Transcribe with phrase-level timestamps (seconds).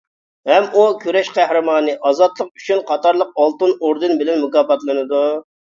[0.51, 5.25] ھەم ئۇ «كۈرەش قەھرىمانى»، «ئازادلىق ئۈچۈن» قاتارلىق ئالتۇن ئوردېن بىلەن مۇكاپاتلىنىدۇ.